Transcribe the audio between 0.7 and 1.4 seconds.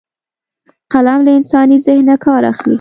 قلم له